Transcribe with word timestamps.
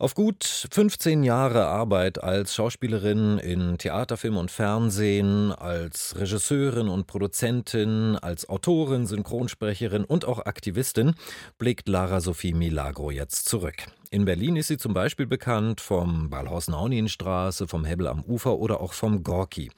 Auf 0.00 0.14
gut 0.14 0.44
15 0.44 1.24
Jahre 1.24 1.66
Arbeit 1.66 2.22
als 2.22 2.54
Schauspielerin 2.54 3.38
in 3.38 3.78
Theater, 3.78 4.16
Film 4.16 4.36
und 4.36 4.48
Fernsehen, 4.48 5.50
als 5.50 6.14
Regisseurin 6.16 6.86
und 6.86 7.08
Produzentin, 7.08 8.14
als 8.14 8.48
Autorin, 8.48 9.06
Synchronsprecherin 9.08 10.04
und 10.04 10.24
auch 10.24 10.46
Aktivistin 10.46 11.16
blickt 11.58 11.88
Lara 11.88 12.20
Sophie 12.20 12.54
Milagro 12.54 13.10
jetzt 13.10 13.48
zurück. 13.48 13.86
In 14.10 14.24
Berlin 14.24 14.56
ist 14.56 14.68
sie 14.68 14.78
zum 14.78 14.94
Beispiel 14.94 15.26
bekannt 15.26 15.82
vom 15.82 16.30
Ballhaus-Nauninstraße, 16.30 17.68
vom 17.68 17.84
Hebbel 17.84 18.06
am 18.06 18.22
Ufer 18.24 18.56
oder 18.58 18.80
auch 18.80 18.94
vom 18.94 19.22
Gorki. 19.22 19.70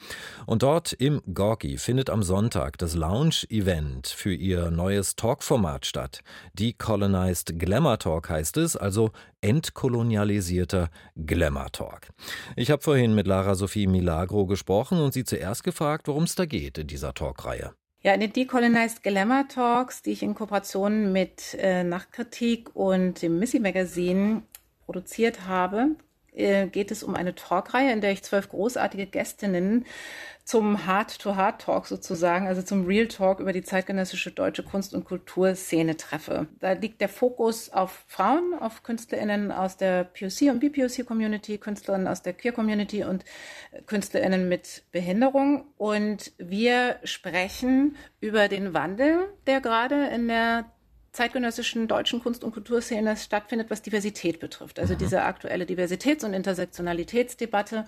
Und 0.47 0.63
dort 0.63 0.93
im 0.93 1.21
Gorki 1.35 1.79
findet 1.79 2.11
am 2.11 2.23
Sonntag 2.23 2.79
das 2.79 2.95
Lounge-Event 2.95 4.07
für 4.07 4.33
ihr 4.33 4.71
neues 4.71 5.17
Talkformat 5.17 5.85
statt. 5.85 6.21
Decolonized 6.53 7.59
Glamour 7.59 7.99
Talk 7.99 8.31
heißt 8.31 8.57
es, 8.59 8.77
also 8.77 9.11
entkolonialisierter 9.41 10.91
Glamour 11.17 11.73
Talk. 11.73 12.09
Ich 12.55 12.71
habe 12.71 12.83
vorhin 12.83 13.17
mit 13.17 13.27
Lara 13.27 13.57
Sophie 13.57 13.89
Milagro 13.89 14.47
gesprochen 14.47 15.01
und 15.01 15.13
sie 15.13 15.25
zuerst 15.25 15.65
gefragt, 15.65 16.07
worum 16.07 16.23
es 16.23 16.37
da 16.37 16.47
geht 16.47 16.79
in 16.79 16.87
dieser 16.87 17.15
Talkreihe. 17.15 17.73
Ja, 18.03 18.15
in 18.15 18.21
den 18.21 18.33
Decolonized 18.33 19.03
Glamour 19.03 19.47
Talks, 19.49 20.01
die 20.01 20.13
ich 20.13 20.23
in 20.23 20.35
Kooperation 20.35 21.13
mit 21.13 21.55
äh, 21.59 21.85
Nachtkritik 21.85 22.75
und 22.75 23.21
dem 23.21 23.39
Missy 23.39 23.61
Magazine 23.61 24.43
produziert 24.87 25.47
habe, 25.47 25.97
äh, 26.35 26.67
geht 26.67 26.91
es 26.91 27.03
um 27.03 27.15
eine 27.15 27.35
Talkreihe, 27.35 27.93
in 27.93 28.01
der 28.01 28.13
ich 28.13 28.23
zwölf 28.23 28.49
großartige 28.49 29.07
Gästinnen 29.07 29.85
zum 30.51 30.85
Heart-to-Heart-Talk 30.85 31.87
sozusagen, 31.87 32.49
also 32.49 32.63
zum 32.63 32.85
Real 32.85 33.07
Talk 33.07 33.39
über 33.39 33.53
die 33.53 33.63
zeitgenössische 33.63 34.33
deutsche 34.33 34.65
Kunst- 34.65 34.95
und 34.95 35.05
Kulturszene 35.05 35.97
treffe. 35.97 36.49
Da 36.59 36.73
liegt 36.73 37.01
der 37.01 37.09
Fokus 37.09 37.73
auf 37.73 38.05
Frauen, 38.09 38.55
auf 38.59 38.83
KünstlerInnen 38.83 39.53
aus 39.53 39.77
der 39.77 40.03
POC 40.03 40.51
und 40.51 40.59
BPOC-Community, 40.59 41.59
KünstlerInnen 41.59 42.09
aus 42.09 42.23
der 42.23 42.33
Queer-Community 42.33 43.05
und 43.05 43.25
KünstlerInnen 43.87 44.49
mit 44.49 44.83
Behinderung. 44.91 45.67
Und 45.77 46.33
wir 46.39 46.97
sprechen 47.05 47.97
über 48.21 48.49
den 48.49 48.75
Wandel, 48.75 49.29
der 49.47 49.61
gerade 49.61 50.09
in 50.09 50.27
der 50.27 50.65
zeitgenössischen 51.13 51.89
deutschen 51.89 52.21
Kunst- 52.21 52.45
und 52.45 52.53
Kulturszene 52.53 53.17
stattfindet, 53.17 53.71
was 53.71 53.83
Diversität 53.83 54.39
betrifft. 54.39 54.79
Also 54.79 54.95
mhm. 54.95 54.99
diese 54.99 55.23
aktuelle 55.23 55.65
Diversitäts- 55.65 56.25
und 56.25 56.35
Intersektionalitätsdebatte 56.35 57.87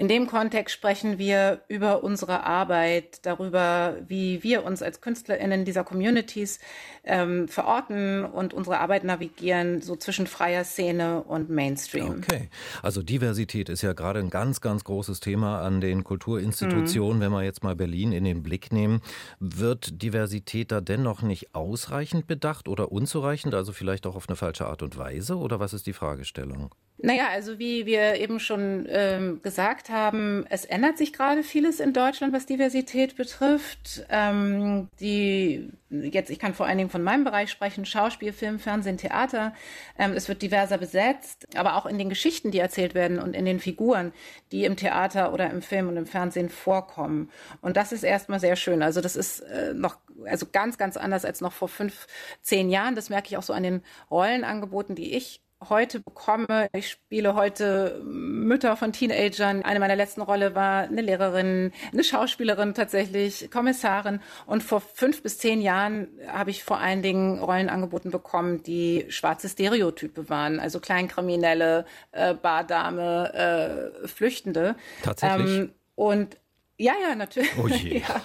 in 0.00 0.08
dem 0.08 0.26
Kontext 0.26 0.74
sprechen 0.74 1.18
wir 1.18 1.60
über 1.68 2.02
unsere 2.02 2.44
Arbeit, 2.44 3.26
darüber, 3.26 3.98
wie 4.08 4.42
wir 4.42 4.64
uns 4.64 4.82
als 4.82 5.02
KünstlerInnen 5.02 5.66
dieser 5.66 5.84
Communities 5.84 6.58
ähm, 7.04 7.48
verorten 7.48 8.24
und 8.24 8.54
unsere 8.54 8.78
Arbeit 8.78 9.04
navigieren, 9.04 9.82
so 9.82 9.96
zwischen 9.96 10.26
freier 10.26 10.64
Szene 10.64 11.22
und 11.24 11.50
Mainstream. 11.50 12.22
Okay, 12.26 12.48
also 12.82 13.02
Diversität 13.02 13.68
ist 13.68 13.82
ja 13.82 13.92
gerade 13.92 14.20
ein 14.20 14.30
ganz, 14.30 14.62
ganz 14.62 14.84
großes 14.84 15.20
Thema 15.20 15.60
an 15.60 15.82
den 15.82 16.02
Kulturinstitutionen. 16.02 17.18
Mhm. 17.18 17.22
Wenn 17.22 17.32
wir 17.32 17.42
jetzt 17.42 17.62
mal 17.62 17.76
Berlin 17.76 18.12
in 18.12 18.24
den 18.24 18.42
Blick 18.42 18.72
nehmen, 18.72 19.02
wird 19.38 20.02
Diversität 20.02 20.72
da 20.72 20.80
dennoch 20.80 21.20
nicht 21.20 21.54
ausreichend 21.54 22.26
bedacht 22.26 22.68
oder 22.68 22.90
unzureichend, 22.90 23.54
also 23.54 23.72
vielleicht 23.72 24.06
auch 24.06 24.16
auf 24.16 24.30
eine 24.30 24.36
falsche 24.36 24.64
Art 24.64 24.82
und 24.82 24.96
Weise? 24.96 25.36
Oder 25.36 25.60
was 25.60 25.74
ist 25.74 25.86
die 25.86 25.92
Fragestellung? 25.92 26.74
Naja, 27.02 27.28
also 27.30 27.58
wie 27.58 27.86
wir 27.86 28.16
eben 28.16 28.40
schon 28.40 28.86
ähm, 28.88 29.40
gesagt 29.42 29.88
haben, 29.88 30.44
es 30.50 30.66
ändert 30.66 30.98
sich 30.98 31.12
gerade 31.12 31.42
vieles 31.42 31.80
in 31.80 31.94
Deutschland, 31.94 32.34
was 32.34 32.44
Diversität 32.44 33.16
betrifft. 33.16 34.04
Ähm, 34.10 34.88
die 35.00 35.70
jetzt, 35.88 36.30
ich 36.30 36.38
kann 36.38 36.52
vor 36.52 36.66
allen 36.66 36.76
Dingen 36.76 36.90
von 36.90 37.02
meinem 37.02 37.24
Bereich 37.24 37.50
sprechen, 37.50 37.86
Schauspiel, 37.86 38.32
Film, 38.32 38.58
Fernsehen, 38.58 38.98
Theater. 38.98 39.54
Ähm, 39.98 40.12
es 40.12 40.28
wird 40.28 40.42
diverser 40.42 40.76
besetzt, 40.76 41.46
aber 41.56 41.76
auch 41.76 41.86
in 41.86 41.96
den 41.96 42.10
Geschichten, 42.10 42.50
die 42.50 42.58
erzählt 42.58 42.94
werden 42.94 43.18
und 43.18 43.34
in 43.34 43.46
den 43.46 43.60
Figuren, 43.60 44.12
die 44.52 44.64
im 44.64 44.76
Theater 44.76 45.32
oder 45.32 45.50
im 45.50 45.62
Film 45.62 45.88
und 45.88 45.96
im 45.96 46.06
Fernsehen 46.06 46.50
vorkommen. 46.50 47.30
Und 47.62 47.76
das 47.76 47.92
ist 47.92 48.02
erstmal 48.02 48.40
sehr 48.40 48.56
schön. 48.56 48.82
Also 48.82 49.00
das 49.00 49.16
ist 49.16 49.40
äh, 49.40 49.72
noch, 49.72 49.96
also 50.26 50.46
ganz, 50.52 50.76
ganz 50.76 50.98
anders 50.98 51.24
als 51.24 51.40
noch 51.40 51.52
vor 51.52 51.68
fünf, 51.68 52.06
zehn 52.42 52.68
Jahren. 52.68 52.94
Das 52.94 53.08
merke 53.08 53.28
ich 53.28 53.36
auch 53.38 53.42
so 53.42 53.54
an 53.54 53.62
den 53.62 53.82
Rollenangeboten, 54.10 54.94
die 54.94 55.14
ich 55.14 55.40
heute 55.68 56.00
bekomme. 56.00 56.68
Ich 56.72 56.90
spiele 56.90 57.34
heute 57.34 58.00
Mütter 58.04 58.76
von 58.76 58.92
Teenagern. 58.92 59.62
Eine 59.62 59.80
meiner 59.80 59.96
letzten 59.96 60.22
Rolle 60.22 60.54
war 60.54 60.84
eine 60.84 61.02
Lehrerin, 61.02 61.72
eine 61.92 62.04
Schauspielerin 62.04 62.74
tatsächlich, 62.74 63.50
Kommissarin. 63.50 64.20
Und 64.46 64.62
vor 64.62 64.80
fünf 64.80 65.22
bis 65.22 65.38
zehn 65.38 65.60
Jahren 65.60 66.08
habe 66.28 66.50
ich 66.50 66.64
vor 66.64 66.78
allen 66.78 67.02
Dingen 67.02 67.38
Rollen 67.38 67.68
angeboten 67.68 68.10
bekommen, 68.10 68.62
die 68.62 69.06
schwarze 69.08 69.48
Stereotype 69.48 70.28
waren. 70.28 70.60
Also 70.60 70.80
Kleinkriminelle, 70.80 71.84
äh, 72.12 72.34
Bardame, 72.34 73.92
äh, 74.02 74.08
Flüchtende. 74.08 74.76
Tatsächlich. 75.02 75.58
Ähm, 75.58 75.74
und 75.94 76.38
ja, 76.80 76.94
ja, 77.02 77.14
natürlich. 77.14 77.50
Oh 77.58 77.68
je. 77.68 77.98
ja. 78.08 78.22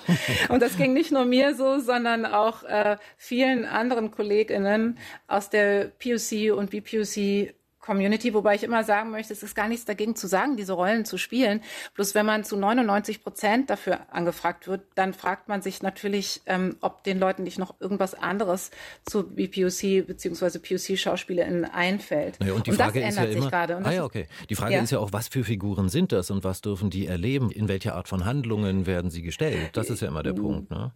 Und 0.48 0.62
das 0.62 0.78
ging 0.78 0.94
nicht 0.94 1.12
nur 1.12 1.26
mir 1.26 1.56
so, 1.56 1.80
sondern 1.80 2.26
auch 2.26 2.64
äh, 2.64 2.96
vielen 3.18 3.66
anderen 3.66 4.12
KollegInnen 4.12 4.98
aus 5.28 5.50
der 5.50 5.92
POC 6.00 6.56
und 6.58 6.72
BPOC 6.72 7.54
Community, 7.86 8.34
wobei 8.34 8.56
ich 8.56 8.64
immer 8.64 8.84
sagen 8.84 9.12
möchte, 9.12 9.32
es 9.32 9.44
ist 9.44 9.56
gar 9.56 9.68
nichts 9.68 9.86
dagegen 9.86 10.16
zu 10.16 10.28
sagen, 10.28 10.58
diese 10.58 10.74
Rollen 10.74 11.06
zu 11.06 11.18
spielen. 11.18 11.62
Bloß 11.94 12.16
wenn 12.16 12.26
man 12.26 12.44
zu 12.44 12.58
99 12.58 13.24
Prozent 13.24 13.70
dafür 13.70 14.00
angefragt 14.12 14.68
wird, 14.68 14.82
dann 14.96 15.14
fragt 15.14 15.48
man 15.48 15.62
sich 15.62 15.82
natürlich, 15.82 16.42
ähm, 16.48 16.78
ob 16.82 17.04
den 17.04 17.20
Leuten 17.20 17.44
nicht 17.44 17.60
noch 17.60 17.76
irgendwas 17.80 18.16
anderes 18.16 18.72
zu 19.06 19.24
BPOC 19.24 20.08
bzw. 20.08 20.60
POC-SchauspielerInnen 20.60 21.66
einfällt. 21.66 22.40
Naja, 22.40 22.54
und 22.54 22.66
die 22.66 22.72
und 22.72 22.78
Frage 22.78 23.02
das 23.02 23.10
ist 23.10 23.18
ändert 23.18 23.34
ja 23.36 23.42
sich 23.42 23.52
gerade. 23.52 23.82
Ah 23.84 23.92
ja, 23.92 24.04
okay. 24.04 24.28
Die 24.50 24.56
Frage 24.56 24.74
ja. 24.74 24.82
ist 24.82 24.92
ja 24.92 25.00
auch, 25.00 25.14
was 25.14 25.28
für 25.28 25.44
Figuren 25.44 25.90
sind 25.90 26.12
das 26.12 26.32
und 26.32 26.44
was 26.44 26.62
dürfen 26.62 26.90
die 26.90 27.06
erleben? 27.06 27.52
In 27.52 27.68
welcher 27.68 27.96
Art 27.96 28.08
von 28.08 28.26
Handlungen 28.26 28.88
werden 28.88 29.12
sie 29.12 29.22
gestellt? 29.22 29.70
Das 29.74 29.90
ist 29.90 30.02
ja 30.02 30.08
immer 30.08 30.24
der 30.24 30.34
Punkt. 30.34 30.72
Ne? 30.72 30.92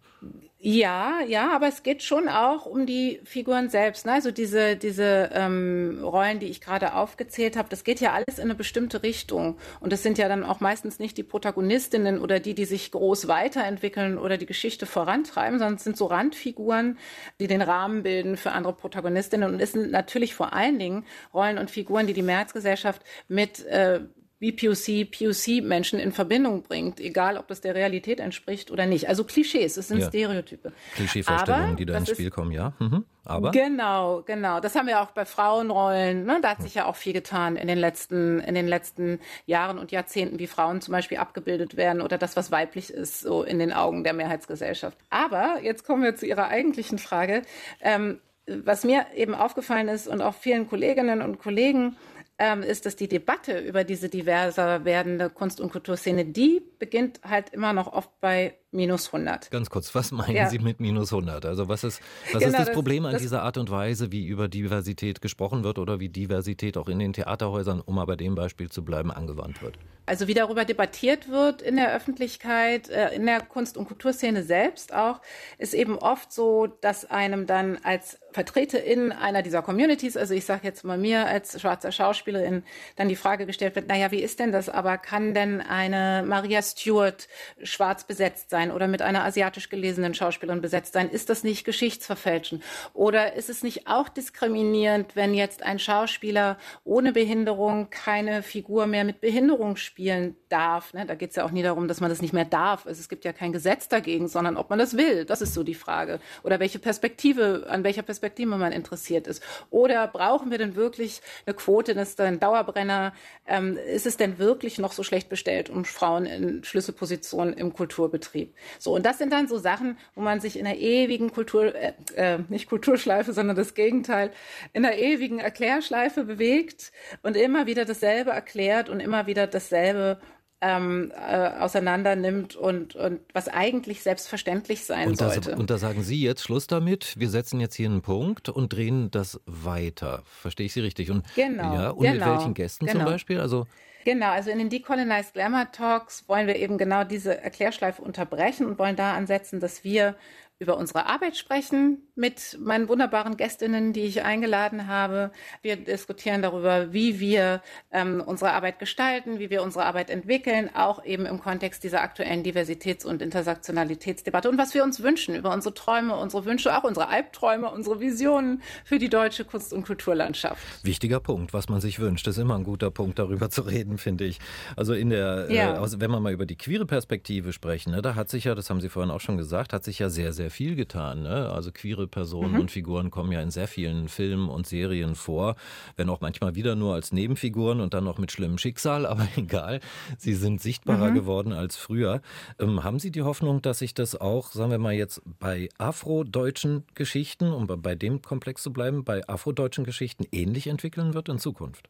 Ja, 0.62 1.20
ja, 1.26 1.54
aber 1.54 1.68
es 1.68 1.82
geht 1.82 2.02
schon 2.02 2.28
auch 2.28 2.66
um 2.66 2.84
die 2.84 3.20
Figuren 3.24 3.70
selbst. 3.70 4.04
Ne? 4.04 4.12
Also 4.12 4.30
diese, 4.30 4.76
diese 4.76 5.30
ähm, 5.32 6.00
Rollen, 6.02 6.38
die 6.38 6.46
ich 6.46 6.60
gerade 6.60 6.79
aufgezählt 6.88 7.56
habe, 7.56 7.68
das 7.68 7.84
geht 7.84 8.00
ja 8.00 8.12
alles 8.12 8.38
in 8.38 8.44
eine 8.44 8.54
bestimmte 8.54 9.02
Richtung. 9.02 9.56
Und 9.80 9.92
es 9.92 10.02
sind 10.02 10.18
ja 10.18 10.28
dann 10.28 10.44
auch 10.44 10.60
meistens 10.60 10.98
nicht 10.98 11.16
die 11.16 11.22
Protagonistinnen 11.22 12.18
oder 12.18 12.40
die, 12.40 12.54
die 12.54 12.64
sich 12.64 12.90
groß 12.90 13.28
weiterentwickeln 13.28 14.18
oder 14.18 14.36
die 14.36 14.46
Geschichte 14.46 14.86
vorantreiben, 14.86 15.58
sondern 15.58 15.76
es 15.76 15.84
sind 15.84 15.96
so 15.96 16.06
Randfiguren, 16.06 16.98
die 17.38 17.46
den 17.46 17.62
Rahmen 17.62 18.02
bilden 18.02 18.36
für 18.36 18.52
andere 18.52 18.72
Protagonistinnen. 18.72 19.54
Und 19.54 19.60
es 19.60 19.72
sind 19.72 19.90
natürlich 19.90 20.34
vor 20.34 20.52
allen 20.52 20.78
Dingen 20.78 21.04
Rollen 21.32 21.58
und 21.58 21.70
Figuren, 21.70 22.06
die 22.06 22.14
die 22.14 22.22
Mehrheitsgesellschaft 22.22 23.02
mit 23.28 23.64
äh, 23.66 24.00
BPOC, 24.40 25.10
POC-Menschen 25.10 25.98
in 25.98 26.12
Verbindung 26.12 26.62
bringt, 26.62 26.98
egal 26.98 27.36
ob 27.36 27.46
das 27.48 27.60
der 27.60 27.74
Realität 27.74 28.20
entspricht 28.20 28.70
oder 28.70 28.86
nicht. 28.86 29.08
Also 29.08 29.22
Klischees, 29.24 29.76
es 29.76 29.88
sind 29.88 29.98
ja. 29.98 30.08
Stereotype. 30.08 30.72
Klischeevorstellungen, 30.94 31.76
die 31.76 31.84
da 31.84 31.98
ins 31.98 32.10
Spiel 32.10 32.30
kommen, 32.30 32.50
ja. 32.50 32.72
Mhm. 32.78 33.04
Aber? 33.24 33.50
Genau, 33.50 34.22
genau. 34.24 34.60
Das 34.60 34.74
haben 34.74 34.86
wir 34.86 35.02
auch 35.02 35.10
bei 35.10 35.26
Frauenrollen. 35.26 36.24
Ne? 36.24 36.38
Da 36.40 36.50
hat 36.50 36.62
sich 36.62 36.74
ja 36.74 36.86
auch 36.86 36.96
viel 36.96 37.12
getan 37.12 37.56
in 37.56 37.68
den 37.68 37.78
letzten, 37.78 38.40
in 38.40 38.54
den 38.54 38.66
letzten 38.66 39.20
Jahren 39.44 39.78
und 39.78 39.92
Jahrzehnten, 39.92 40.38
wie 40.38 40.46
Frauen 40.46 40.80
zum 40.80 40.92
Beispiel 40.92 41.18
abgebildet 41.18 41.76
werden 41.76 42.00
oder 42.00 42.16
das, 42.16 42.34
was 42.34 42.50
weiblich 42.50 42.90
ist, 42.90 43.20
so 43.20 43.42
in 43.42 43.58
den 43.58 43.74
Augen 43.74 44.04
der 44.04 44.14
Mehrheitsgesellschaft. 44.14 44.96
Aber 45.10 45.58
jetzt 45.62 45.86
kommen 45.86 46.02
wir 46.02 46.16
zu 46.16 46.26
Ihrer 46.26 46.48
eigentlichen 46.48 46.98
Frage. 46.98 47.42
Ähm, 47.82 48.20
was 48.46 48.84
mir 48.84 49.06
eben 49.14 49.34
aufgefallen 49.34 49.88
ist 49.88 50.08
und 50.08 50.22
auch 50.22 50.34
vielen 50.34 50.66
Kolleginnen 50.66 51.22
und 51.22 51.38
Kollegen, 51.38 51.96
ähm, 52.40 52.62
ist, 52.62 52.86
dass 52.86 52.96
die 52.96 53.06
Debatte 53.06 53.58
über 53.60 53.84
diese 53.84 54.08
diverser 54.08 54.86
werdende 54.86 55.28
Kunst- 55.28 55.60
und 55.60 55.70
Kulturszene, 55.70 56.24
die 56.24 56.62
beginnt 56.78 57.20
halt 57.22 57.50
immer 57.50 57.74
noch 57.74 57.92
oft 57.92 58.18
bei 58.20 58.54
minus 58.72 59.06
100. 59.06 59.50
Ganz 59.50 59.70
kurz, 59.70 59.94
was 59.94 60.12
meinen 60.12 60.36
ja. 60.36 60.48
Sie 60.48 60.58
mit 60.58 60.80
minus 60.80 61.12
100? 61.12 61.46
Also 61.46 61.68
was 61.68 61.84
ist, 61.84 62.00
was 62.32 62.42
genau, 62.42 62.58
ist 62.58 62.68
das, 62.68 62.72
Problem 62.72 63.06
an 63.06 63.12
das, 63.12 63.22
dieser 63.22 63.42
Art 63.42 63.56
und 63.56 63.70
Weise, 63.70 64.12
wie 64.12 64.26
über 64.26 64.48
Diversität 64.48 65.20
gesprochen 65.20 65.64
wird 65.64 65.78
oder 65.78 66.00
wie 66.00 66.08
Diversität 66.08 66.76
auch 66.76 66.88
in 66.88 66.98
den 66.98 67.12
Theaterhäusern, 67.12 67.80
um 67.80 67.94
mal 67.94 68.06
bei 68.06 68.16
dem 68.16 68.34
Beispiel 68.34 68.70
zu 68.70 68.84
bleiben, 68.84 69.10
angewandt 69.10 69.62
wird? 69.62 69.78
Also 70.06 70.26
wie 70.26 70.34
darüber 70.34 70.64
debattiert 70.64 71.28
wird 71.28 71.62
in 71.62 71.76
der 71.76 71.94
Öffentlichkeit, 71.94 72.88
äh, 72.88 73.14
in 73.14 73.26
der 73.26 73.40
Kunst- 73.40 73.76
und 73.76 73.86
Kulturszene 73.86 74.42
selbst 74.42 74.92
auch, 74.92 75.20
ist 75.58 75.72
eben 75.72 75.98
oft 75.98 76.32
so, 76.32 76.66
dass 76.66 77.08
einem 77.08 77.46
dann 77.46 77.78
als 77.84 78.18
Vertreterin 78.32 79.12
einer 79.12 79.42
dieser 79.42 79.62
Communities, 79.62 80.16
also 80.16 80.34
ich 80.34 80.44
sage 80.44 80.62
jetzt 80.64 80.84
mal 80.84 80.98
mir 80.98 81.26
als 81.26 81.60
schwarzer 81.60 81.92
Schauspielerin, 81.92 82.64
dann 82.96 83.08
die 83.08 83.16
Frage 83.16 83.46
gestellt 83.46 83.76
wird, 83.76 83.88
naja, 83.88 84.10
wie 84.10 84.20
ist 84.20 84.40
denn 84.40 84.52
das 84.52 84.68
aber? 84.68 84.98
Kann 84.98 85.32
denn 85.32 85.60
eine 85.60 86.24
Maria 86.26 86.60
Stewart 86.62 87.28
schwarz 87.62 88.04
besetzt 88.04 88.50
sein? 88.50 88.59
Sein 88.60 88.72
oder 88.72 88.88
mit 88.88 89.02
einer 89.02 89.24
asiatisch 89.24 89.68
gelesenen 89.68 90.14
Schauspielerin 90.14 90.60
besetzt 90.60 90.92
sein? 90.92 91.10
Ist 91.10 91.30
das 91.30 91.44
nicht 91.44 91.64
Geschichtsverfälschen? 91.64 92.62
Oder 92.92 93.34
ist 93.34 93.48
es 93.48 93.62
nicht 93.62 93.86
auch 93.86 94.08
diskriminierend, 94.08 95.16
wenn 95.16 95.34
jetzt 95.34 95.62
ein 95.62 95.78
Schauspieler 95.78 96.58
ohne 96.84 97.12
Behinderung 97.12 97.88
keine 97.90 98.42
Figur 98.42 98.86
mehr 98.86 99.04
mit 99.04 99.20
Behinderung 99.20 99.76
spielen 99.76 100.36
darf? 100.48 100.92
Ne? 100.92 101.06
Da 101.06 101.14
geht 101.14 101.30
es 101.30 101.36
ja 101.36 101.44
auch 101.44 101.50
nie 101.50 101.62
darum, 101.62 101.88
dass 101.88 102.00
man 102.00 102.10
das 102.10 102.20
nicht 102.20 102.34
mehr 102.34 102.44
darf. 102.44 102.86
Also 102.86 103.00
es 103.00 103.08
gibt 103.08 103.24
ja 103.24 103.32
kein 103.32 103.52
Gesetz 103.52 103.88
dagegen, 103.88 104.28
sondern 104.28 104.56
ob 104.56 104.68
man 104.70 104.78
das 104.78 104.96
will. 104.96 105.24
Das 105.24 105.40
ist 105.40 105.54
so 105.54 105.62
die 105.62 105.74
Frage. 105.74 106.20
Oder 106.42 106.60
welche 106.60 106.78
Perspektive, 106.78 107.66
an 107.68 107.84
welcher 107.84 108.02
Perspektive 108.02 108.56
man 108.56 108.72
interessiert 108.72 109.26
ist. 109.26 109.42
Oder 109.70 110.06
brauchen 110.06 110.50
wir 110.50 110.58
denn 110.58 110.76
wirklich 110.76 111.22
eine 111.46 111.54
Quote? 111.54 111.94
Das 111.94 112.10
ist 112.10 112.20
ein 112.20 112.40
Dauerbrenner. 112.40 113.14
Ähm, 113.46 113.76
ist 113.76 114.06
es 114.06 114.16
denn 114.16 114.38
wirklich 114.38 114.78
noch 114.78 114.92
so 114.92 115.02
schlecht 115.02 115.28
bestellt 115.28 115.70
um 115.70 115.84
Frauen 115.84 116.26
in 116.26 116.64
Schlüsselpositionen 116.64 117.54
im 117.54 117.72
Kulturbetrieb? 117.72 118.49
So, 118.78 118.94
und 118.94 119.04
das 119.06 119.18
sind 119.18 119.32
dann 119.32 119.48
so 119.48 119.58
Sachen, 119.58 119.98
wo 120.14 120.20
man 120.20 120.40
sich 120.40 120.58
in 120.58 120.64
der 120.64 120.78
ewigen 120.78 121.32
Kultur, 121.32 121.74
äh, 121.74 121.92
äh, 122.16 122.38
nicht 122.48 122.68
Kulturschleife, 122.68 123.32
sondern 123.32 123.56
das 123.56 123.74
Gegenteil, 123.74 124.30
in 124.72 124.82
der 124.82 124.98
ewigen 124.98 125.38
Erklärschleife 125.38 126.24
bewegt 126.24 126.92
und 127.22 127.36
immer 127.36 127.66
wieder 127.66 127.84
dasselbe 127.84 128.30
erklärt 128.30 128.88
und 128.88 129.00
immer 129.00 129.26
wieder 129.26 129.46
dasselbe 129.46 130.20
ähm, 130.62 131.10
äh, 131.16 131.48
auseinander 131.58 132.16
nimmt 132.16 132.54
und, 132.54 132.94
und 132.94 133.20
was 133.32 133.48
eigentlich 133.48 134.02
selbstverständlich 134.02 134.84
sein 134.84 135.08
und 135.08 135.20
das, 135.20 135.34
sollte. 135.34 135.56
Und 135.56 135.70
da 135.70 135.78
sagen 135.78 136.02
Sie 136.02 136.20
jetzt 136.20 136.42
Schluss 136.42 136.66
damit, 136.66 137.18
wir 137.18 137.30
setzen 137.30 137.60
jetzt 137.60 137.76
hier 137.76 137.88
einen 137.88 138.02
Punkt 138.02 138.50
und 138.50 138.72
drehen 138.72 139.10
das 139.10 139.40
weiter. 139.46 140.22
Verstehe 140.26 140.66
ich 140.66 140.72
Sie 140.74 140.80
richtig? 140.80 141.10
Und, 141.10 141.24
genau. 141.34 141.74
Ja, 141.74 141.90
und 141.90 142.02
genau, 142.02 142.26
mit 142.26 142.36
welchen 142.36 142.54
Gästen 142.54 142.86
genau. 142.86 142.98
zum 142.98 143.04
Beispiel? 143.06 143.40
Also 143.40 143.66
Genau, 144.04 144.30
also 144.30 144.50
in 144.50 144.58
den 144.58 144.70
Decolonized 144.70 145.34
Glamour 145.34 145.70
Talks 145.72 146.26
wollen 146.26 146.46
wir 146.46 146.56
eben 146.56 146.78
genau 146.78 147.04
diese 147.04 147.38
Erklärschleife 147.42 148.00
unterbrechen 148.00 148.66
und 148.66 148.78
wollen 148.78 148.96
da 148.96 149.14
ansetzen, 149.14 149.60
dass 149.60 149.84
wir 149.84 150.16
über 150.60 150.76
unsere 150.76 151.06
Arbeit 151.06 151.38
sprechen 151.38 152.02
mit 152.14 152.58
meinen 152.60 152.86
wunderbaren 152.88 153.38
Gästinnen, 153.38 153.94
die 153.94 154.02
ich 154.02 154.22
eingeladen 154.22 154.88
habe. 154.88 155.32
Wir 155.62 155.76
diskutieren 155.76 156.42
darüber, 156.42 156.92
wie 156.92 157.18
wir 157.18 157.62
ähm, 157.90 158.22
unsere 158.24 158.52
Arbeit 158.52 158.78
gestalten, 158.78 159.38
wie 159.38 159.48
wir 159.48 159.62
unsere 159.62 159.86
Arbeit 159.86 160.10
entwickeln, 160.10 160.68
auch 160.74 161.02
eben 161.02 161.24
im 161.24 161.40
Kontext 161.40 161.82
dieser 161.82 162.02
aktuellen 162.02 162.44
Diversitäts- 162.44 163.06
und 163.06 163.22
Intersektionalitätsdebatte 163.22 164.50
und 164.50 164.58
was 164.58 164.74
wir 164.74 164.84
uns 164.84 165.02
wünschen 165.02 165.34
über 165.34 165.50
unsere 165.50 165.72
Träume, 165.72 166.14
unsere 166.14 166.44
Wünsche, 166.44 166.76
auch 166.76 166.84
unsere 166.84 167.08
Albträume, 167.08 167.70
unsere 167.70 167.98
Visionen 168.00 168.60
für 168.84 168.98
die 168.98 169.08
deutsche 169.08 169.46
Kunst- 169.46 169.72
und 169.72 169.86
Kulturlandschaft. 169.86 170.62
Wichtiger 170.84 171.20
Punkt, 171.20 171.54
was 171.54 171.70
man 171.70 171.80
sich 171.80 172.00
wünscht, 172.00 172.26
ist 172.26 172.36
immer 172.36 172.56
ein 172.56 172.64
guter 172.64 172.90
Punkt, 172.90 173.18
darüber 173.18 173.48
zu 173.48 173.62
reden, 173.62 173.96
finde 173.96 174.24
ich. 174.24 174.38
Also 174.76 174.92
in 174.92 175.08
der, 175.08 175.46
ja. 175.50 175.74
äh, 175.74 175.78
also 175.78 176.02
wenn 176.02 176.10
wir 176.10 176.20
mal 176.20 176.34
über 176.34 176.44
die 176.44 176.56
queere 176.56 176.84
Perspektive 176.84 177.54
sprechen, 177.54 177.92
ne, 177.92 178.02
da 178.02 178.14
hat 178.14 178.28
sich 178.28 178.44
ja, 178.44 178.54
das 178.54 178.68
haben 178.68 178.82
Sie 178.82 178.90
vorhin 178.90 179.10
auch 179.10 179.20
schon 179.20 179.38
gesagt, 179.38 179.72
hat 179.72 179.84
sich 179.84 179.98
ja 179.98 180.10
sehr, 180.10 180.34
sehr 180.34 180.49
viel 180.50 180.76
getan. 180.76 181.22
Ne? 181.22 181.50
Also 181.50 181.72
queere 181.72 182.06
Personen 182.06 182.54
mhm. 182.54 182.60
und 182.60 182.70
Figuren 182.70 183.10
kommen 183.10 183.32
ja 183.32 183.40
in 183.40 183.50
sehr 183.50 183.68
vielen 183.68 184.08
Filmen 184.08 184.48
und 184.48 184.66
Serien 184.66 185.14
vor, 185.14 185.56
wenn 185.96 186.08
auch 186.10 186.20
manchmal 186.20 186.54
wieder 186.54 186.76
nur 186.76 186.94
als 186.94 187.12
Nebenfiguren 187.12 187.80
und 187.80 187.94
dann 187.94 188.04
noch 188.04 188.18
mit 188.18 188.32
schlimmem 188.32 188.58
Schicksal, 188.58 189.06
aber 189.10 189.26
egal, 189.36 189.80
sie 190.18 190.34
sind 190.34 190.60
sichtbarer 190.60 191.10
mhm. 191.10 191.14
geworden 191.14 191.52
als 191.52 191.76
früher. 191.76 192.20
Ähm, 192.58 192.84
haben 192.84 192.98
Sie 192.98 193.10
die 193.10 193.22
Hoffnung, 193.22 193.62
dass 193.62 193.78
sich 193.78 193.94
das 193.94 194.20
auch, 194.20 194.52
sagen 194.52 194.70
wir 194.70 194.78
mal 194.78 194.92
jetzt, 194.92 195.22
bei 195.38 195.68
afrodeutschen 195.78 196.84
Geschichten, 196.94 197.52
um 197.52 197.66
bei 197.66 197.94
dem 197.94 198.22
Komplex 198.22 198.62
zu 198.62 198.72
bleiben, 198.72 199.04
bei 199.04 199.26
afrodeutschen 199.28 199.84
Geschichten 199.84 200.24
ähnlich 200.32 200.66
entwickeln 200.66 201.14
wird 201.14 201.28
in 201.28 201.38
Zukunft? 201.38 201.88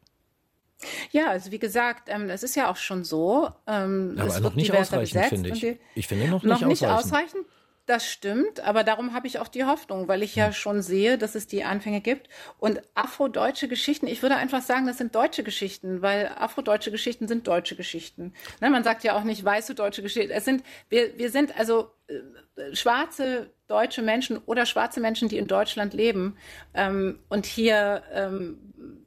Ja, 1.11 1.29
also 1.29 1.51
wie 1.51 1.59
gesagt, 1.59 2.09
ähm, 2.09 2.29
es 2.29 2.43
ist 2.43 2.55
ja 2.55 2.69
auch 2.69 2.77
schon 2.77 3.03
so. 3.03 3.49
Ähm, 3.67 4.15
Aber 4.17 4.39
noch 4.39 4.55
nicht 4.55 4.73
ausreichend, 4.73 5.25
finde 5.25 5.49
ich. 5.49 5.77
Ich 5.95 6.07
finde 6.07 6.27
noch 6.27 6.43
nicht 6.43 6.61
noch 6.61 6.67
nicht 6.67 6.85
ausreichend. 6.85 7.45
Das 7.87 8.05
stimmt, 8.05 8.59
aber 8.59 8.83
darum 8.83 9.13
habe 9.13 9.25
ich 9.27 9.39
auch 9.39 9.47
die 9.47 9.65
Hoffnung, 9.65 10.07
weil 10.07 10.21
ich 10.21 10.35
ja 10.35 10.47
hm. 10.47 10.53
schon 10.53 10.81
sehe, 10.81 11.17
dass 11.17 11.35
es 11.35 11.47
die 11.47 11.63
Anfänge 11.63 11.99
gibt. 11.99 12.29
Und 12.59 12.81
afrodeutsche 12.93 13.67
Geschichten, 13.67 14.07
ich 14.07 14.21
würde 14.21 14.35
einfach 14.35 14.61
sagen, 14.61 14.85
das 14.85 14.99
sind 14.99 15.15
deutsche 15.15 15.43
Geschichten, 15.43 16.01
weil 16.01 16.31
afrodeutsche 16.37 16.91
Geschichten 16.91 17.27
sind 17.27 17.47
deutsche 17.47 17.75
Geschichten. 17.75 18.33
Ne, 18.61 18.69
man 18.69 18.83
sagt 18.83 19.03
ja 19.03 19.17
auch 19.17 19.23
nicht 19.23 19.43
weiße 19.43 19.73
deutsche 19.73 20.03
Geschichten. 20.03 20.31
Es 20.31 20.45
sind, 20.45 20.63
wir, 20.89 21.17
wir 21.17 21.31
sind 21.31 21.57
also 21.57 21.91
äh, 22.07 22.75
schwarze 22.75 23.49
deutsche 23.67 24.03
Menschen 24.03 24.37
oder 24.45 24.65
schwarze 24.65 24.99
Menschen, 24.99 25.27
die 25.27 25.37
in 25.37 25.47
Deutschland 25.47 25.93
leben 25.93 26.37
ähm, 26.73 27.19
und 27.29 27.45
hier 27.45 28.03
ähm, 28.13 29.00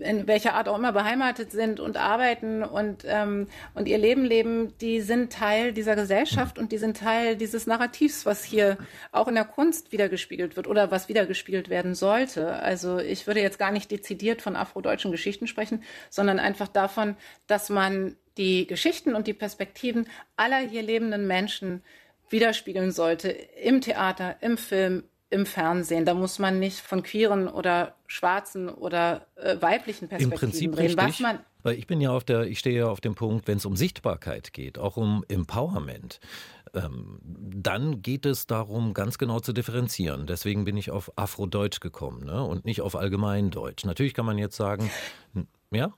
in 0.00 0.26
welcher 0.26 0.54
Art 0.54 0.68
auch 0.68 0.76
immer 0.76 0.92
beheimatet 0.92 1.52
sind 1.52 1.78
und 1.78 1.96
arbeiten 1.96 2.64
und, 2.64 3.04
ähm, 3.06 3.46
und 3.74 3.86
ihr 3.86 3.98
Leben 3.98 4.24
leben, 4.24 4.76
die 4.78 5.00
sind 5.00 5.32
Teil 5.32 5.72
dieser 5.72 5.94
Gesellschaft 5.94 6.58
und 6.58 6.72
die 6.72 6.78
sind 6.78 6.96
Teil 6.96 7.36
dieses 7.36 7.68
Narrativs, 7.68 8.26
was 8.26 8.42
hier 8.42 8.76
auch 9.12 9.28
in 9.28 9.36
der 9.36 9.44
Kunst 9.44 9.92
wiedergespiegelt 9.92 10.56
wird 10.56 10.66
oder 10.66 10.90
was 10.90 11.08
wiedergespiegelt 11.08 11.68
werden 11.68 11.94
sollte. 11.94 12.54
Also 12.54 12.98
ich 12.98 13.26
würde 13.28 13.40
jetzt 13.40 13.58
gar 13.58 13.70
nicht 13.70 13.90
dezidiert 13.90 14.42
von 14.42 14.56
afrodeutschen 14.56 15.12
Geschichten 15.12 15.46
sprechen, 15.46 15.84
sondern 16.10 16.40
einfach 16.40 16.68
davon, 16.68 17.16
dass 17.46 17.70
man 17.70 18.16
die 18.36 18.66
Geschichten 18.66 19.14
und 19.14 19.28
die 19.28 19.34
Perspektiven 19.34 20.08
aller 20.36 20.58
hier 20.58 20.82
lebenden 20.82 21.26
Menschen 21.28 21.82
widerspiegeln 22.30 22.90
sollte 22.90 23.28
im 23.28 23.80
Theater, 23.80 24.36
im 24.40 24.56
Film, 24.56 25.04
im 25.32 25.46
Fernsehen. 25.46 26.04
Da 26.04 26.14
muss 26.14 26.38
man 26.38 26.58
nicht 26.58 26.80
von 26.80 27.02
queeren 27.02 27.48
oder 27.48 27.94
schwarzen 28.06 28.68
oder 28.68 29.26
äh, 29.36 29.56
weiblichen 29.60 30.08
Perspektiven 30.08 30.32
Im 30.32 30.38
Prinzip 30.38 30.78
reden. 30.78 30.98
Richtig, 30.98 31.08
was 31.08 31.20
man 31.20 31.38
weil 31.62 31.78
ich 31.78 31.86
bin 31.86 32.00
ja 32.00 32.10
auf 32.10 32.24
der, 32.24 32.42
ich 32.42 32.58
stehe 32.58 32.76
ja 32.76 32.88
auf 32.88 33.00
dem 33.00 33.14
Punkt, 33.14 33.46
wenn 33.46 33.56
es 33.56 33.66
um 33.66 33.76
Sichtbarkeit 33.76 34.52
geht, 34.52 34.78
auch 34.78 34.96
um 34.96 35.24
Empowerment, 35.28 36.18
ähm, 36.74 37.20
dann 37.22 38.02
geht 38.02 38.26
es 38.26 38.46
darum, 38.46 38.94
ganz 38.94 39.18
genau 39.18 39.40
zu 39.40 39.52
differenzieren. 39.52 40.26
Deswegen 40.26 40.64
bin 40.64 40.76
ich 40.76 40.90
auf 40.90 41.16
Afrodeutsch 41.16 41.80
gekommen 41.80 42.24
ne? 42.24 42.42
und 42.42 42.64
nicht 42.64 42.80
auf 42.80 42.96
Allgemeindeutsch. 42.96 43.84
Natürlich 43.84 44.14
kann 44.14 44.26
man 44.26 44.38
jetzt 44.38 44.56
sagen, 44.56 44.90
ja? 45.70 45.92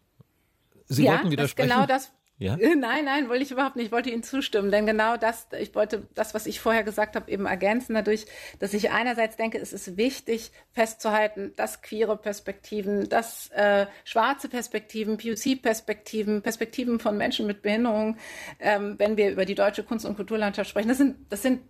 Sie 0.86 1.04
ja, 1.04 1.12
wollten 1.12 1.30
widersprechen? 1.30 1.70
Das 1.70 1.76
genau 1.76 1.86
das, 1.86 2.12
ja? 2.38 2.56
Nein, 2.76 3.04
nein, 3.04 3.28
wollte 3.28 3.44
ich 3.44 3.50
überhaupt 3.52 3.76
nicht. 3.76 3.86
Ich 3.86 3.92
wollte 3.92 4.10
Ihnen 4.10 4.22
zustimmen, 4.22 4.70
denn 4.70 4.86
genau 4.86 5.16
das, 5.16 5.46
ich 5.58 5.74
wollte 5.74 6.08
das, 6.14 6.34
was 6.34 6.46
ich 6.46 6.60
vorher 6.60 6.82
gesagt 6.82 7.14
habe, 7.14 7.30
eben 7.30 7.46
ergänzen 7.46 7.94
dadurch, 7.94 8.26
dass 8.58 8.74
ich 8.74 8.90
einerseits 8.90 9.36
denke, 9.36 9.58
es 9.58 9.72
ist 9.72 9.96
wichtig 9.96 10.50
festzuhalten, 10.72 11.52
dass 11.56 11.82
queere 11.82 12.16
Perspektiven, 12.16 13.08
dass 13.08 13.50
äh, 13.50 13.86
schwarze 14.04 14.48
Perspektiven, 14.48 15.16
POC-Perspektiven, 15.16 16.42
Perspektiven 16.42 16.98
von 16.98 17.16
Menschen 17.16 17.46
mit 17.46 17.62
Behinderung, 17.62 18.16
ähm, 18.58 18.98
wenn 18.98 19.16
wir 19.16 19.30
über 19.30 19.44
die 19.44 19.54
deutsche 19.54 19.84
Kunst- 19.84 20.04
und 20.04 20.16
Kulturlandschaft 20.16 20.70
sprechen, 20.70 20.88
das 20.88 20.98
sind, 20.98 21.16
das 21.30 21.42
sind 21.42 21.60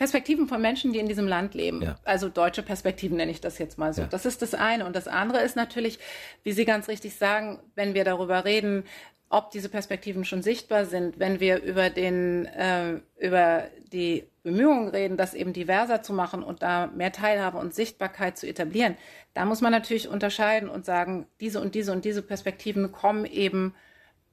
Perspektiven 0.00 0.48
von 0.48 0.62
Menschen, 0.62 0.94
die 0.94 0.98
in 0.98 1.08
diesem 1.08 1.28
Land 1.28 1.52
leben. 1.54 1.82
Ja. 1.82 1.96
Also 2.04 2.30
deutsche 2.30 2.62
Perspektiven 2.62 3.18
nenne 3.18 3.30
ich 3.30 3.42
das 3.42 3.58
jetzt 3.58 3.76
mal 3.76 3.92
so. 3.92 4.00
Ja. 4.00 4.08
Das 4.08 4.24
ist 4.24 4.40
das 4.40 4.54
eine. 4.54 4.86
Und 4.86 4.96
das 4.96 5.06
andere 5.06 5.42
ist 5.42 5.56
natürlich, 5.56 5.98
wie 6.42 6.52
Sie 6.52 6.64
ganz 6.64 6.88
richtig 6.88 7.16
sagen, 7.16 7.58
wenn 7.74 7.92
wir 7.92 8.04
darüber 8.04 8.46
reden, 8.46 8.84
ob 9.30 9.52
diese 9.52 9.68
Perspektiven 9.68 10.24
schon 10.24 10.42
sichtbar 10.42 10.84
sind, 10.84 11.18
wenn 11.20 11.38
wir 11.38 11.62
über 11.62 11.88
den 11.88 12.46
äh, 12.46 13.00
über 13.16 13.64
die 13.92 14.24
Bemühungen 14.42 14.88
reden, 14.88 15.16
das 15.16 15.34
eben 15.34 15.52
diverser 15.52 16.02
zu 16.02 16.12
machen 16.12 16.42
und 16.42 16.62
da 16.62 16.88
mehr 16.88 17.12
Teilhabe 17.12 17.58
und 17.58 17.72
Sichtbarkeit 17.72 18.36
zu 18.36 18.48
etablieren, 18.48 18.96
da 19.34 19.44
muss 19.44 19.60
man 19.60 19.70
natürlich 19.70 20.08
unterscheiden 20.08 20.68
und 20.68 20.84
sagen, 20.84 21.26
diese 21.40 21.60
und 21.60 21.74
diese 21.74 21.92
und 21.92 22.04
diese 22.04 22.22
Perspektiven 22.22 22.90
kommen 22.90 23.24
eben 23.24 23.74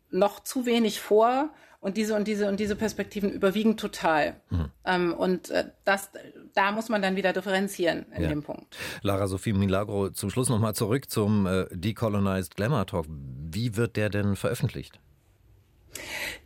noch 0.09 0.41
zu 0.41 0.65
wenig 0.65 0.99
vor 0.99 1.49
und 1.79 1.97
diese 1.97 2.15
und 2.15 2.27
diese 2.27 2.47
und 2.47 2.59
diese 2.59 2.75
Perspektiven 2.75 3.31
überwiegen 3.31 3.77
total. 3.77 4.35
Mhm. 4.49 4.71
Ähm, 4.83 5.13
und 5.13 5.51
äh, 5.51 5.65
das, 5.85 6.09
da 6.55 6.71
muss 6.71 6.89
man 6.89 7.01
dann 7.01 7.15
wieder 7.15 7.33
differenzieren 7.33 8.07
in 8.15 8.23
ja. 8.23 8.29
dem 8.29 8.41
Punkt. 8.41 8.75
Lara 9.03 9.27
Sophie 9.27 9.53
Milagro, 9.53 10.09
zum 10.09 10.29
Schluss 10.29 10.49
nochmal 10.49 10.73
zurück 10.73 11.09
zum 11.09 11.45
äh, 11.45 11.65
Decolonized 11.71 12.55
Glamour 12.55 12.87
Talk. 12.87 13.05
Wie 13.53 13.75
wird 13.75 13.95
der 13.95 14.09
denn 14.09 14.35
veröffentlicht? 14.35 14.99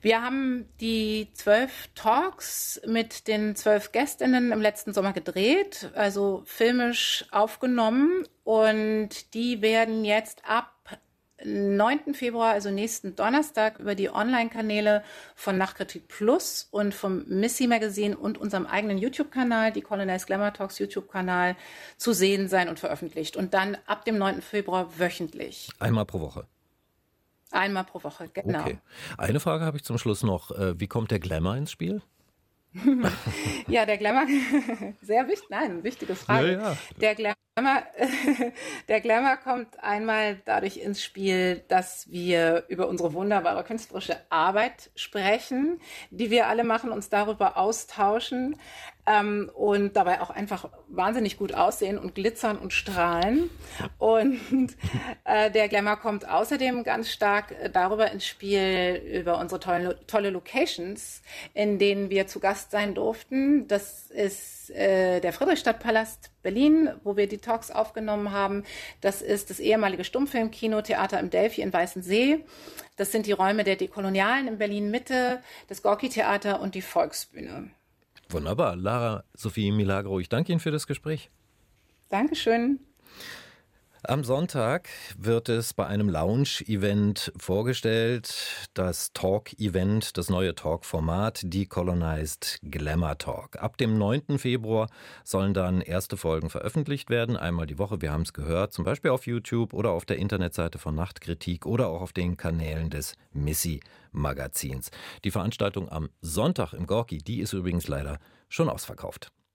Wir 0.01 0.21
haben 0.21 0.65
die 0.79 1.29
zwölf 1.33 1.89
Talks 1.95 2.81
mit 2.85 3.27
den 3.27 3.55
zwölf 3.55 3.91
Gästinnen 3.91 4.51
im 4.51 4.61
letzten 4.61 4.93
Sommer 4.93 5.13
gedreht, 5.13 5.91
also 5.93 6.43
filmisch 6.45 7.25
aufgenommen 7.31 8.25
und 8.43 9.33
die 9.33 9.61
werden 9.61 10.05
jetzt 10.05 10.43
ab 10.45 10.71
9. 11.43 12.13
Februar, 12.13 12.51
also 12.51 12.69
nächsten 12.69 13.15
Donnerstag, 13.15 13.79
über 13.79 13.95
die 13.95 14.09
Online-Kanäle 14.09 15.03
von 15.35 15.57
Nachkritik 15.57 16.07
Plus 16.07 16.67
und 16.71 16.93
vom 16.93 17.25
Missy 17.27 17.67
Magazine 17.67 18.15
und 18.15 18.37
unserem 18.37 18.65
eigenen 18.65 18.97
YouTube-Kanal, 18.97 19.71
die 19.71 19.81
Colonized 19.81 20.27
Glamour 20.27 20.53
Talks 20.53 20.79
YouTube-Kanal, 20.79 21.55
zu 21.97 22.13
sehen 22.13 22.47
sein 22.47 22.69
und 22.69 22.79
veröffentlicht. 22.79 23.37
Und 23.37 23.53
dann 23.53 23.77
ab 23.87 24.05
dem 24.05 24.17
9. 24.17 24.41
Februar 24.41 24.99
wöchentlich. 24.99 25.69
Einmal 25.79 26.05
pro 26.05 26.19
Woche. 26.19 26.45
Einmal 27.51 27.83
pro 27.83 28.03
Woche, 28.03 28.29
genau. 28.33 28.61
Okay. 28.61 28.79
Eine 29.17 29.39
Frage 29.39 29.65
habe 29.65 29.77
ich 29.77 29.83
zum 29.83 29.97
Schluss 29.97 30.23
noch. 30.23 30.51
Äh, 30.51 30.79
wie 30.79 30.87
kommt 30.87 31.11
der 31.11 31.19
Glamour 31.19 31.55
ins 31.55 31.71
Spiel? 31.71 32.01
ja, 33.67 33.85
der 33.85 33.97
Glamour, 33.97 34.27
sehr 35.01 35.27
wichtig, 35.27 35.49
nein, 35.49 35.83
wichtige 35.83 36.15
Frage. 36.15 36.53
Ja, 36.53 36.59
ja. 36.61 36.77
Der 37.01 37.15
Glamour, 37.15 37.83
der 38.87 39.01
Glamour 39.01 39.37
kommt 39.37 39.77
einmal 39.83 40.37
dadurch 40.45 40.77
ins 40.77 41.03
Spiel, 41.03 41.63
dass 41.67 42.09
wir 42.09 42.63
über 42.69 42.87
unsere 42.87 43.13
wunderbare 43.13 43.65
künstlerische 43.65 44.17
Arbeit 44.29 44.89
sprechen, 44.95 45.81
die 46.11 46.31
wir 46.31 46.47
alle 46.47 46.63
machen, 46.63 46.91
uns 46.91 47.09
darüber 47.09 47.57
austauschen 47.57 48.55
ähm, 49.05 49.49
und 49.53 49.95
dabei 49.95 50.21
auch 50.21 50.29
einfach 50.29 50.69
wahnsinnig 50.87 51.37
gut 51.37 51.53
aussehen 51.53 51.97
und 51.97 52.15
glitzern 52.15 52.57
und 52.57 52.73
strahlen. 52.73 53.49
Und 53.97 54.39
äh, 55.23 55.49
der 55.51 55.67
Glamour 55.69 55.97
kommt 55.97 56.27
außerdem 56.27 56.83
ganz 56.83 57.09
stark 57.09 57.51
äh, 57.51 57.69
darüber 57.69 58.11
ins 58.11 58.25
Spiel, 58.25 59.01
über 59.13 59.39
unsere 59.39 59.59
tolle, 59.59 59.99
tolle 60.07 60.29
Locations, 60.29 61.21
in 61.53 61.79
denen 61.79 62.09
wir 62.09 62.27
zu 62.27 62.39
Gast 62.39 62.71
sein 62.71 62.93
durften. 62.93 63.67
Das 63.67 64.09
ist 64.11 64.69
äh, 64.71 65.19
der 65.19 65.33
Friedrichstadtpalast 65.33 66.31
Berlin, 66.43 66.89
wo 67.03 67.17
wir 67.17 67.27
die 67.27 67.37
Talks 67.37 67.71
aufgenommen 67.71 68.31
haben. 68.31 68.63
Das 68.99 69.21
ist 69.21 69.49
das 69.49 69.59
ehemalige 69.59 70.03
Stummfilmkino 70.03 70.81
Theater 70.81 71.19
im 71.19 71.29
Delphi 71.29 71.61
in 71.61 71.73
Weißensee. 71.73 72.43
Das 72.97 73.11
sind 73.11 73.25
die 73.25 73.31
Räume 73.31 73.63
der 73.63 73.75
Dekolonialen 73.75 74.47
in 74.47 74.57
Berlin 74.57 74.91
Mitte, 74.91 75.41
das 75.67 75.81
Gorki 75.81 76.09
Theater 76.09 76.61
und 76.61 76.75
die 76.75 76.81
Volksbühne. 76.81 77.71
Wunderbar. 78.31 78.75
Lara 78.75 79.23
Sophie 79.33 79.71
Milagro, 79.71 80.19
ich 80.19 80.29
danke 80.29 80.51
Ihnen 80.51 80.59
für 80.61 80.71
das 80.71 80.87
Gespräch. 80.87 81.29
Dankeschön. 82.09 82.79
Am 84.03 84.23
Sonntag 84.23 84.89
wird 85.15 85.47
es 85.47 85.75
bei 85.75 85.85
einem 85.85 86.09
Lounge-Event 86.09 87.31
vorgestellt, 87.37 88.67
das 88.73 89.13
Talk-Event, 89.13 90.17
das 90.17 90.27
neue 90.27 90.55
Talk-Format 90.55 91.41
Decolonized 91.43 92.57
Glamour 92.63 93.19
Talk. 93.19 93.61
Ab 93.61 93.77
dem 93.77 93.99
9. 93.99 94.39
Februar 94.39 94.89
sollen 95.23 95.53
dann 95.53 95.81
erste 95.81 96.17
Folgen 96.17 96.49
veröffentlicht 96.49 97.11
werden, 97.11 97.37
einmal 97.37 97.67
die 97.67 97.77
Woche, 97.77 98.01
wir 98.01 98.11
haben 98.11 98.23
es 98.23 98.33
gehört, 98.33 98.73
zum 98.73 98.85
Beispiel 98.85 99.11
auf 99.11 99.27
YouTube 99.27 99.71
oder 99.71 99.91
auf 99.91 100.05
der 100.05 100.17
Internetseite 100.17 100.79
von 100.79 100.95
Nachtkritik 100.95 101.67
oder 101.67 101.89
auch 101.89 102.01
auf 102.01 102.11
den 102.11 102.37
Kanälen 102.37 102.89
des 102.89 103.13
Missy 103.33 103.81
Magazins. 104.11 104.89
Die 105.23 105.31
Veranstaltung 105.31 105.91
am 105.91 106.09
Sonntag 106.21 106.73
im 106.73 106.87
Gorki, 106.87 107.19
die 107.19 107.39
ist 107.39 107.53
übrigens 107.53 107.87
leider 107.87 108.17
schon 108.49 108.67
ausverkauft. 108.67 109.31